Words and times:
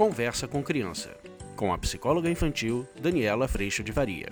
Conversa 0.00 0.48
com 0.48 0.62
Criança, 0.62 1.14
com 1.54 1.74
a 1.74 1.76
psicóloga 1.76 2.30
infantil 2.30 2.88
Daniela 3.02 3.46
Freixo 3.46 3.84
de 3.84 3.92
Varia. 3.92 4.30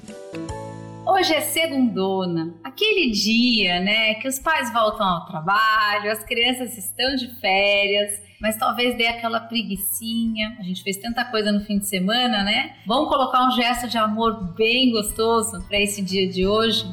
Hoje 1.06 1.34
é 1.34 1.42
segundona, 1.42 2.54
aquele 2.64 3.10
dia, 3.10 3.78
né, 3.78 4.14
que 4.14 4.26
os 4.26 4.38
pais 4.38 4.72
voltam 4.72 5.06
ao 5.06 5.26
trabalho, 5.26 6.10
as 6.10 6.24
crianças 6.24 6.78
estão 6.78 7.14
de 7.16 7.38
férias, 7.38 8.18
mas 8.40 8.56
talvez 8.56 8.96
dê 8.96 9.08
aquela 9.08 9.40
preguiçinha. 9.40 10.56
A 10.58 10.62
gente 10.62 10.82
fez 10.82 10.96
tanta 10.96 11.22
coisa 11.26 11.52
no 11.52 11.60
fim 11.60 11.78
de 11.78 11.86
semana, 11.86 12.42
né? 12.42 12.76
Vamos 12.86 13.10
colocar 13.10 13.46
um 13.46 13.50
gesto 13.50 13.88
de 13.88 13.98
amor 13.98 14.54
bem 14.54 14.90
gostoso 14.90 15.62
para 15.68 15.78
esse 15.78 16.00
dia 16.00 16.26
de 16.26 16.46
hoje. 16.46 16.86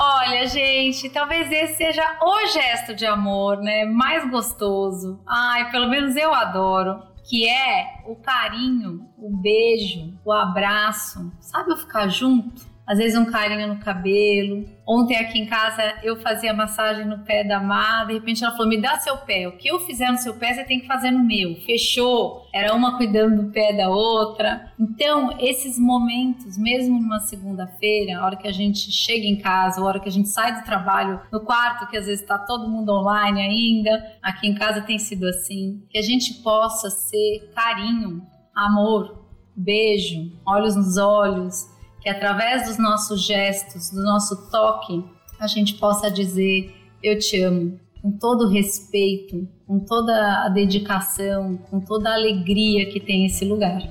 Olha, 0.00 0.46
gente, 0.46 1.10
talvez 1.10 1.50
esse 1.50 1.74
seja 1.74 2.04
o 2.22 2.46
gesto 2.46 2.94
de 2.94 3.04
amor, 3.04 3.56
né? 3.56 3.84
Mais 3.84 4.30
gostoso. 4.30 5.20
Ai, 5.26 5.72
pelo 5.72 5.88
menos 5.88 6.14
eu 6.14 6.32
adoro. 6.32 7.02
Que 7.28 7.48
é 7.48 8.04
o 8.06 8.14
carinho, 8.14 9.10
o 9.18 9.36
beijo, 9.36 10.16
o 10.24 10.30
abraço. 10.30 11.32
Sabe 11.40 11.72
eu 11.72 11.76
ficar 11.76 12.06
junto? 12.06 12.64
Às 12.88 12.96
vezes 12.96 13.18
um 13.18 13.26
carinho 13.26 13.68
no 13.68 13.80
cabelo. 13.80 14.64
Ontem 14.86 15.14
aqui 15.18 15.38
em 15.38 15.44
casa 15.44 15.82
eu 16.02 16.16
fazia 16.16 16.54
massagem 16.54 17.04
no 17.04 17.18
pé 17.18 17.44
da 17.44 17.60
Má, 17.60 18.04
de 18.04 18.14
repente 18.14 18.42
ela 18.42 18.52
falou: 18.52 18.66
"Me 18.66 18.80
dá 18.80 18.98
seu 18.98 19.18
pé. 19.18 19.46
O 19.46 19.58
que 19.58 19.68
eu 19.68 19.78
fizer 19.80 20.10
no 20.10 20.16
seu 20.16 20.34
pé, 20.34 20.54
você 20.54 20.64
tem 20.64 20.80
que 20.80 20.86
fazer 20.86 21.10
no 21.10 21.22
meu". 21.22 21.54
Fechou. 21.66 22.48
Era 22.50 22.74
uma 22.74 22.96
cuidando 22.96 23.42
do 23.42 23.52
pé 23.52 23.74
da 23.74 23.90
outra. 23.90 24.72
Então, 24.80 25.36
esses 25.38 25.78
momentos, 25.78 26.56
mesmo 26.56 26.98
numa 26.98 27.20
segunda-feira, 27.20 28.18
a 28.18 28.24
hora 28.24 28.36
que 28.36 28.48
a 28.48 28.52
gente 28.52 28.90
chega 28.90 29.26
em 29.26 29.36
casa, 29.36 29.82
a 29.82 29.84
hora 29.84 30.00
que 30.00 30.08
a 30.08 30.12
gente 30.12 30.30
sai 30.30 30.58
do 30.58 30.64
trabalho 30.64 31.20
no 31.30 31.40
quarto, 31.40 31.88
que 31.90 31.96
às 31.96 32.06
vezes 32.06 32.22
está 32.22 32.38
todo 32.38 32.70
mundo 32.70 32.90
online 32.90 33.40
ainda, 33.40 34.16
aqui 34.22 34.46
em 34.46 34.54
casa 34.54 34.80
tem 34.80 34.98
sido 34.98 35.26
assim, 35.26 35.82
que 35.90 35.98
a 35.98 36.02
gente 36.02 36.42
possa 36.42 36.88
ser 36.88 37.52
carinho, 37.54 38.22
amor, 38.54 39.26
beijo, 39.54 40.32
olhos 40.46 40.74
nos 40.74 40.96
olhos, 40.96 41.66
que 42.00 42.08
através 42.08 42.68
dos 42.68 42.78
nossos 42.78 43.24
gestos, 43.24 43.90
do 43.90 44.02
nosso 44.02 44.50
toque, 44.50 45.04
a 45.38 45.46
gente 45.46 45.74
possa 45.74 46.10
dizer: 46.10 46.74
Eu 47.02 47.18
te 47.18 47.40
amo, 47.40 47.78
com 48.00 48.10
todo 48.12 48.46
o 48.46 48.48
respeito, 48.48 49.48
com 49.66 49.78
toda 49.78 50.44
a 50.44 50.48
dedicação, 50.48 51.56
com 51.70 51.80
toda 51.80 52.10
a 52.10 52.14
alegria 52.14 52.86
que 52.90 53.00
tem 53.00 53.26
esse 53.26 53.44
lugar. 53.44 53.82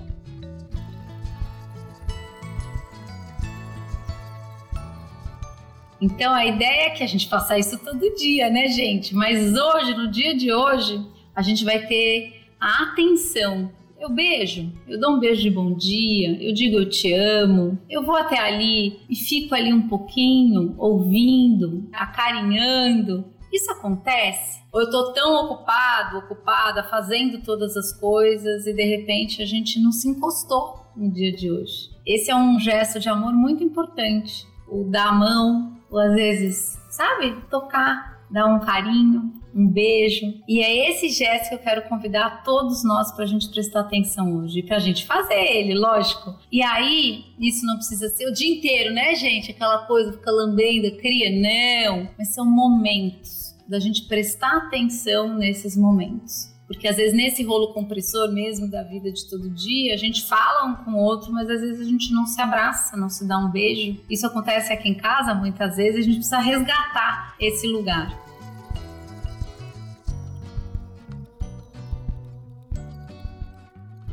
Então 5.99 6.31
a 6.31 6.45
ideia 6.45 6.87
é 6.87 6.89
que 6.91 7.03
a 7.03 7.07
gente 7.07 7.27
faça 7.27 7.57
isso 7.57 7.77
todo 7.79 8.15
dia, 8.15 8.49
né, 8.49 8.67
gente? 8.67 9.15
Mas 9.15 9.55
hoje, 9.55 9.95
no 9.95 10.11
dia 10.11 10.35
de 10.35 10.53
hoje, 10.53 11.03
a 11.35 11.41
gente 11.41 11.65
vai 11.65 11.87
ter 11.87 12.45
a 12.59 12.83
atenção 12.83 13.71
eu 13.99 14.09
beijo, 14.09 14.71
eu 14.87 14.99
dou 14.99 15.15
um 15.15 15.19
beijo 15.19 15.41
de 15.41 15.49
bom 15.49 15.73
dia, 15.73 16.41
eu 16.41 16.53
digo 16.53 16.77
eu 16.77 16.89
te 16.89 17.11
amo, 17.13 17.77
eu 17.89 18.03
vou 18.03 18.15
até 18.15 18.39
ali 18.39 19.01
e 19.09 19.15
fico 19.15 19.55
ali 19.55 19.73
um 19.73 19.87
pouquinho 19.87 20.75
ouvindo, 20.77 21.89
acarinhando. 21.91 23.25
Isso 23.51 23.71
acontece? 23.71 24.61
Ou 24.71 24.81
eu 24.81 24.89
tô 24.89 25.13
tão 25.13 25.45
ocupado, 25.45 26.17
ocupada, 26.17 26.83
fazendo 26.83 27.41
todas 27.41 27.75
as 27.75 27.91
coisas 27.93 28.67
e 28.67 28.73
de 28.73 28.83
repente 28.83 29.41
a 29.41 29.45
gente 29.45 29.79
não 29.79 29.91
se 29.91 30.07
encostou 30.07 30.85
no 30.95 31.11
dia 31.11 31.31
de 31.31 31.49
hoje. 31.49 31.89
Esse 32.05 32.29
é 32.29 32.35
um 32.35 32.59
gesto 32.59 32.99
de 32.99 33.09
amor 33.09 33.33
muito 33.33 33.63
importante. 33.63 34.45
O 34.67 34.83
dar 34.83 35.07
a 35.07 35.13
mão, 35.13 35.77
ou 35.89 35.97
às 35.97 36.13
vezes, 36.13 36.77
sabe, 36.89 37.35
tocar, 37.49 38.21
dar 38.29 38.45
um 38.45 38.59
carinho, 38.59 39.33
um 39.57 39.67
beijo. 39.67 40.25
E 40.47 40.61
é 40.61 40.89
esse 40.89 41.09
gesto 41.09 41.49
que 41.49 41.55
eu 41.55 41.59
quero 41.59 41.89
convidar 41.89 42.43
todos 42.43 42.83
nós 42.83 43.11
para 43.11 43.23
a 43.23 43.27
gente 43.27 43.49
prestar 43.49 43.81
atenção 43.81 44.37
hoje, 44.37 44.61
para 44.61 44.77
a 44.77 44.79
gente 44.79 45.05
fazer 45.05 45.33
ele, 45.33 45.73
lógico. 45.73 46.35
E 46.51 46.61
aí, 46.61 47.25
isso 47.39 47.65
não 47.65 47.77
precisa 47.77 48.07
ser 48.09 48.27
o 48.27 48.33
dia 48.33 48.55
inteiro, 48.55 48.93
né, 48.93 49.15
gente? 49.15 49.51
Aquela 49.51 49.79
coisa, 49.87 50.13
fica 50.13 50.29
lambendo, 50.29 50.95
cria, 50.97 51.31
não. 51.31 52.07
Mas 52.17 52.33
são 52.33 52.45
momentos 52.45 53.55
da 53.67 53.79
gente 53.79 54.07
prestar 54.07 54.55
atenção 54.57 55.35
nesses 55.35 55.75
momentos. 55.75 56.55
Porque 56.67 56.87
às 56.87 56.97
vezes 56.97 57.15
nesse 57.15 57.43
rolo 57.43 57.73
compressor 57.73 58.31
mesmo 58.33 58.69
da 58.69 58.83
vida 58.83 59.09
de 59.09 59.29
todo 59.29 59.49
dia, 59.49 59.93
a 59.93 59.97
gente 59.97 60.25
fala 60.25 60.65
um 60.65 60.75
com 60.75 60.91
o 60.91 60.97
outro, 60.97 61.31
mas 61.31 61.49
às 61.49 61.61
vezes 61.61 61.79
a 61.79 61.89
gente 61.89 62.13
não 62.13 62.25
se 62.25 62.39
abraça, 62.41 62.97
não 62.97 63.09
se 63.09 63.25
dá 63.25 63.37
um 63.37 63.49
beijo. 63.49 63.97
Isso 64.09 64.27
acontece 64.27 64.73
aqui 64.73 64.89
em 64.89 64.93
casa 64.93 65.33
muitas 65.33 65.77
vezes, 65.77 66.01
a 66.01 66.03
gente 66.03 66.15
precisa 66.15 66.39
resgatar 66.39 67.35
esse 67.39 67.65
lugar. 67.67 68.26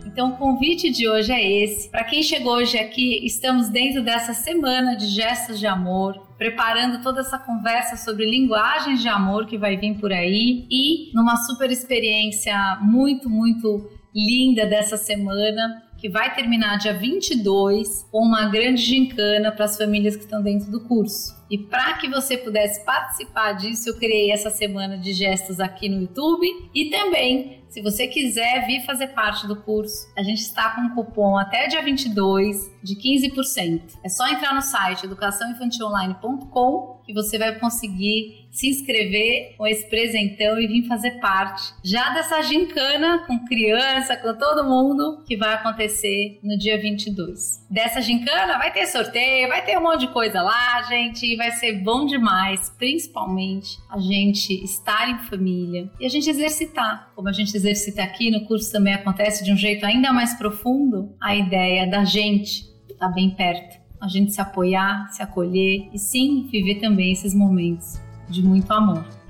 Então, 0.05 0.31
o 0.31 0.37
convite 0.37 0.91
de 0.91 1.09
hoje 1.09 1.33
é 1.33 1.63
esse. 1.65 1.91
Para 1.91 2.05
quem 2.05 2.23
chegou 2.23 2.55
hoje 2.55 2.79
aqui, 2.79 3.25
estamos 3.25 3.69
dentro 3.69 4.03
dessa 4.03 4.35
semana 4.35 4.97
de 4.97 5.07
gestos 5.07 5.59
de 5.59 5.67
amor, 5.67 6.15
preparando 6.37 7.03
toda 7.03 7.21
essa 7.21 7.39
conversa 7.39 7.97
sobre 7.97 8.31
linguagens 8.31 9.01
de 9.01 9.09
amor 9.09 9.47
que 9.47 9.59
vai 9.59 9.77
vir 9.77 9.95
por 9.99 10.13
aí 10.13 10.67
e 10.71 11.11
numa 11.15 11.37
super 11.37 11.71
experiência 11.71 12.79
muito, 12.83 13.29
muito 13.29 13.91
linda 14.15 14.67
dessa 14.67 14.97
semana 14.97 15.83
que 16.05 16.09
vai 16.11 16.35
terminar 16.35 16.77
dia 16.77 16.93
22 16.93 18.07
com 18.13 18.19
uma 18.19 18.51
grande 18.51 18.83
gincana 18.83 19.51
para 19.51 19.65
as 19.65 19.79
famílias 19.79 20.15
que 20.15 20.25
estão 20.25 20.43
dentro 20.43 20.71
do 20.71 20.87
curso. 20.87 21.35
E 21.51 21.57
para 21.57 21.95
que 21.95 22.11
você 22.11 22.37
pudesse 22.37 22.85
participar 22.85 23.53
disso, 23.53 23.89
eu 23.89 23.97
criei 23.97 24.31
essa 24.31 24.51
semana 24.51 24.99
de 24.99 25.15
gestos 25.15 25.61
aqui 25.61 25.89
no 25.89 26.03
YouTube 26.03 26.47
e 26.75 26.91
também 26.91 27.65
se 27.75 27.83
você 27.83 28.07
quiser 28.07 28.67
vir 28.67 28.85
fazer 28.85 29.09
parte 29.09 29.49
do 29.49 29.57
curso, 29.57 30.07
a 30.17 30.23
gente 30.23 30.39
está 30.39 30.71
com 30.77 30.83
um 30.83 30.91
cupom 30.91 31.37
até 31.37 31.67
dia 31.67 31.83
22 31.83 32.71
de 32.81 32.95
15%. 32.95 33.99
É 34.05 34.09
só 34.09 34.29
entrar 34.29 34.55
no 34.55 34.63
site 34.63 35.07
educaçãoinfantilonline.com 35.07 37.03
que 37.05 37.13
você 37.13 37.37
vai 37.37 37.59
conseguir 37.59 38.47
se 38.51 38.69
inscrever 38.69 39.57
com 39.59 39.67
esse 39.67 39.89
presentão 39.91 40.59
e 40.61 40.69
vir 40.69 40.87
fazer 40.87 41.19
parte 41.19 41.75
já 41.83 42.11
dessa 42.11 42.41
gincana 42.43 43.25
com 43.27 43.45
criança, 43.45 44.17
com 44.17 44.33
todo 44.35 44.65
mundo 44.65 45.25
que 45.27 45.37
vai 45.37 45.55
acontecer 45.55 45.94
no 46.43 46.57
dia 46.59 46.81
22. 46.81 47.67
Dessa 47.71 48.01
gincana 48.01 48.59
vai 48.59 48.73
ter 48.73 48.87
sorteio, 48.87 49.49
vai 49.49 49.65
ter 49.65 49.79
um 49.79 49.83
monte 49.83 50.01
de 50.01 50.13
coisa 50.13 50.43
lá, 50.43 50.83
gente, 50.83 51.37
vai 51.37 51.51
ser 51.53 51.83
bom 51.83 52.07
demais, 52.07 52.71
principalmente 52.79 53.79
a 53.91 53.99
gente 53.99 54.53
estar 54.65 55.09
em 55.11 55.19
família 55.29 55.91
e 56.01 56.07
a 56.07 56.09
gente 56.09 56.29
exercitar, 56.29 57.13
como 57.15 57.29
a 57.29 57.33
gente 57.33 57.57
exercita 57.57 58.03
aqui 58.03 58.31
no 58.31 58.45
curso 58.47 58.73
também 58.73 58.95
acontece 58.95 59.45
de 59.45 59.53
um 59.53 59.57
jeito 59.57 59.85
ainda 59.87 60.13
mais 60.13 60.35
profundo, 60.35 61.15
a 61.21 61.35
ideia 61.35 61.87
da 61.87 62.05
gente 62.05 62.63
estar 62.91 63.09
tá 63.09 63.15
bem 63.15 63.31
perto, 63.31 63.79
a 64.01 64.09
gente 64.09 64.33
se 64.33 64.41
apoiar, 64.41 65.09
se 65.11 65.23
acolher 65.23 65.89
e 65.93 65.99
sim 65.99 66.47
viver 66.51 66.77
também 66.77 67.13
esses 67.13 67.35
momentos 67.35 68.01
de 68.29 68.43
muito 68.43 68.73
amor. 68.73 69.24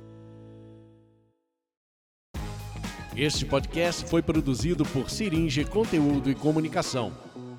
Este 3.17 3.45
podcast 3.47 4.09
foi 4.09 4.23
produzido 4.23 4.85
por 4.85 5.11
Siringe 5.11 5.65
Conteúdo 5.65 6.31
e 6.31 6.35
Comunicação. 6.35 7.13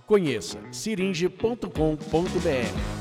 Conheça 0.06 0.60
siringe.com.br. 0.72 2.97